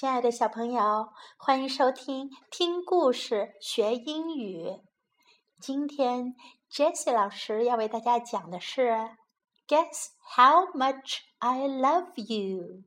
[0.00, 4.80] 亲爱的小朋友，欢迎收听听故事学英语。
[5.60, 6.34] 今天
[6.72, 8.92] Jessie 老师要为大家讲的是
[9.68, 12.84] “Guess how much I love you”，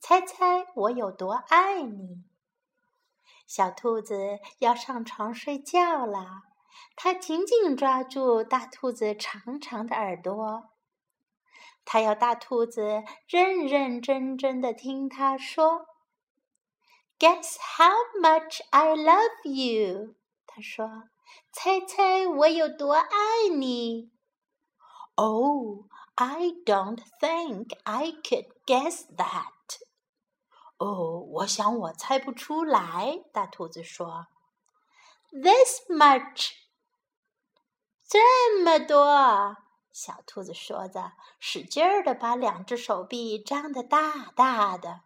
[0.00, 2.24] 猜猜我有多爱你。
[3.46, 6.42] 小兔子要上床睡觉了，
[6.96, 10.70] 它紧紧抓住大兔子长长的耳朵，
[11.84, 15.86] 它要大兔子认认真真的听它说。
[17.18, 20.16] Guess how much I love you？
[20.46, 21.04] 他说
[21.50, 24.10] ：“猜猜我有多爱你。”
[25.16, 29.80] Oh, I don't think I could guess that.
[30.76, 33.24] 哦，我想我猜不出来。
[33.32, 34.26] 大兔子说
[35.30, 36.50] ：“This much，
[38.06, 39.56] 这么多。”
[39.90, 45.05] 小兔子说着，使劲儿的把两只手臂张得大大的。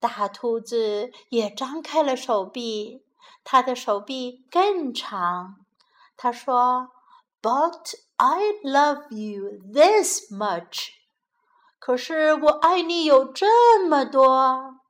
[0.00, 3.04] 大兔子也张开了手臂，
[3.44, 5.64] 它的手臂更长。
[6.16, 6.90] 他说：“
[7.42, 10.90] But I love you this much。”
[11.78, 14.80] 可是我爱你有这么多。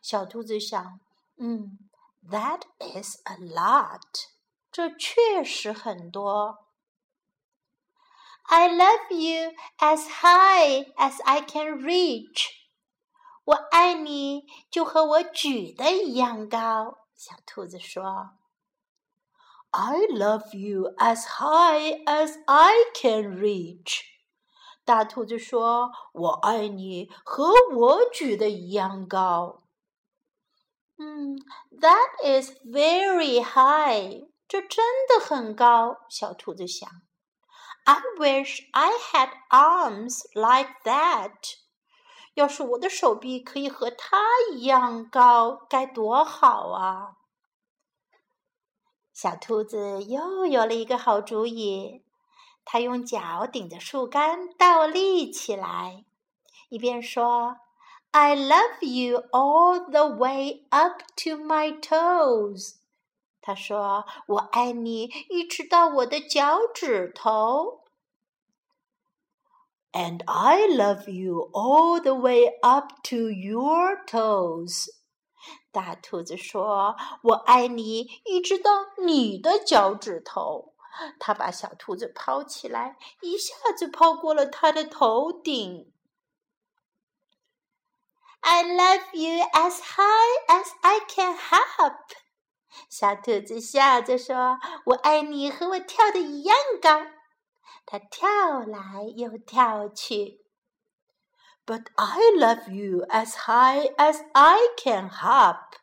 [0.00, 1.00] 小兔子想：“
[1.38, 1.78] 嗯，
[2.30, 4.26] That is a lot。”
[4.72, 6.66] 这确实很多。
[8.42, 12.48] I love you as high as I can reach。
[13.44, 16.98] 我爱你，就和我举的一样高。
[17.14, 18.36] 小兔子说：“
[19.70, 24.02] I love you as high as I can reach。”
[24.84, 29.62] 大兔子说：“我爱你，和我举的一样高。”
[30.98, 31.36] 嗯，
[31.70, 34.28] That is very high。
[34.48, 35.98] 这真的很高。
[36.08, 37.02] 小兔子想：“
[37.84, 41.59] I wish I had arms like that。”
[42.35, 44.17] 要是我的手臂可以和他
[44.53, 47.17] 一样高，该多好啊！
[49.13, 52.03] 小兔子又有了一个好主意，
[52.63, 56.05] 它用脚顶着树干倒立起来，
[56.69, 57.57] 一边说
[58.11, 62.75] ：“I love you all the way up to my toes。”
[63.43, 67.80] 他说：“我爱你，一直到我的脚趾头。”
[69.93, 74.87] And I love you all the way up to your toes。
[75.71, 78.71] 大兔子说：“我爱你，一直到
[79.03, 80.73] 你的脚趾头。”
[81.19, 85.91] 它把小兔子抛起来，一下子抛过了它的头顶。
[88.41, 91.95] I love you as high as I can hop。
[92.89, 94.57] 小兔子笑着说
[94.87, 97.05] ：“我爱你，和我跳的一样高。”
[97.91, 100.45] 它跳来又跳去。
[101.65, 105.73] But I love you as high as I can hop。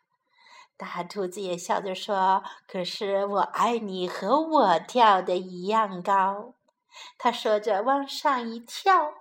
[0.78, 6.54] 大兔子也笑着说：“可是我爱你和我跳的一样高。”
[7.18, 9.12] 他说着往上一跳，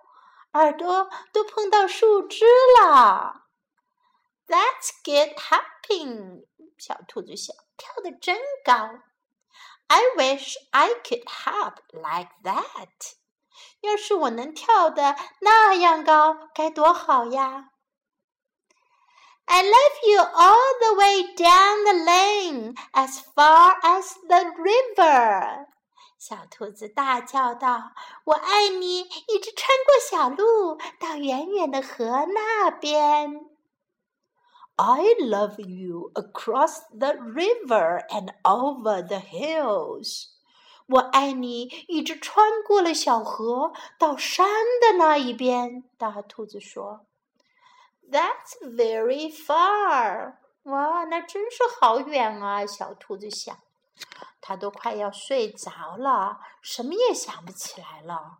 [0.53, 2.45] 耳朵都碰到树枝
[2.81, 3.47] 了。
[4.47, 6.45] Let's get hopping。
[6.77, 9.01] 小兔子想，跳的真高。
[9.87, 13.15] I wish I could hop like that。
[13.81, 17.69] 要是我能跳的那样高，该多好呀
[19.45, 25.67] ！I love you all the way down the lane, as far as the river。
[26.19, 27.91] 小兔子大叫道
[28.25, 33.45] ：“我爱你，一直穿过小路，到远远的河那边。”
[34.79, 40.25] I love you across the river and over the hills。
[40.85, 44.47] 我爱你，一直穿过了小河，到山
[44.79, 45.83] 的那一边。
[45.97, 47.07] 大兔子说
[48.11, 52.63] ：“That's very far。”哇，那真是好远啊！
[52.65, 53.57] 小兔子想，
[54.39, 58.37] 它都快要睡着了，什么也想不起来了。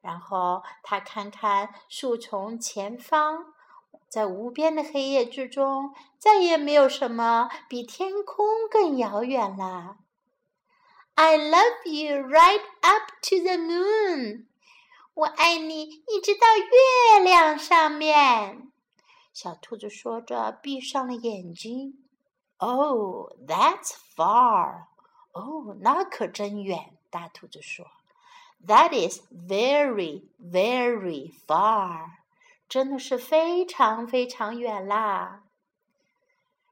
[0.00, 3.53] 然后它看看树丛前方。
[4.14, 9.96] 在无边的黑夜之中，再也没有什么比天空更遥远了。
[11.16, 14.46] I love you right up to the moon。
[15.14, 18.70] 我爱你一直到月亮上面。
[19.32, 21.98] 小兔子说着，闭上了眼睛。
[22.58, 24.84] Oh, that's far。
[25.32, 26.96] 哦，那可真远。
[27.10, 27.84] 大兔子说
[28.64, 32.10] ：“That is very, very far。”
[32.74, 35.44] 真的是非常非常远啦。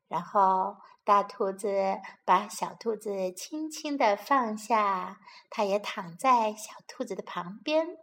[0.09, 7.99] 然后大兔子把小兔子轻轻的放下，它也躺在小兔子的旁边，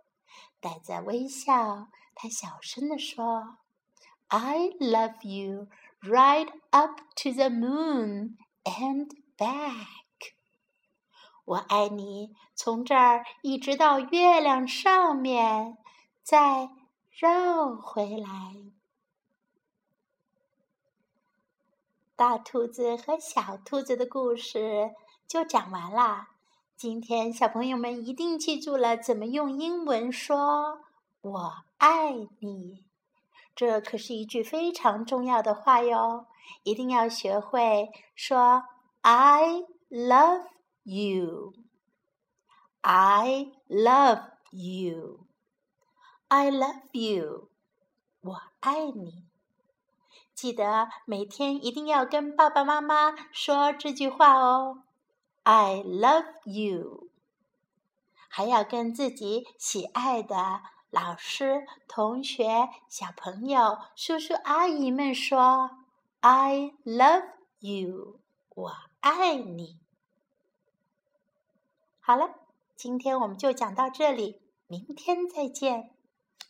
[0.61, 3.57] 带着微笑，它小声的说
[4.29, 5.67] I love you
[6.01, 9.87] right up to the moon and back。
[11.43, 15.77] 我爱你，从这儿一直到月亮上面，
[16.23, 16.69] 再
[17.19, 18.55] 绕回来。
[22.15, 24.95] 大兔子和小兔子的故事
[25.27, 26.29] 就讲完啦。
[26.77, 30.79] 今天小朋友们一定记住了怎么用英文说
[31.19, 32.85] “我爱你”，
[33.53, 36.27] 这可是一句非常重要的话哟！
[36.63, 38.63] 一定要学会说
[39.01, 40.45] “I love
[40.83, 41.51] you”。
[42.79, 45.28] I love you.
[46.29, 47.49] I love you.
[48.21, 49.25] 我爱你。
[50.35, 54.83] 记得每天一定要跟爸爸妈妈说这句话哦。
[55.41, 57.09] I love you。
[58.27, 60.61] 还要跟自己喜爱的
[60.91, 65.71] 老师、同学、小朋友、叔叔阿姨们说
[66.19, 67.27] ：“I love
[67.59, 68.19] you。”
[68.53, 69.79] 我爱你。
[71.99, 72.35] 好了，
[72.75, 75.91] 今天我们就讲到这里，明天再见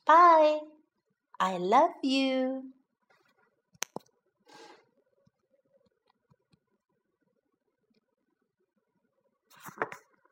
[0.09, 2.73] ，Bye。I love you。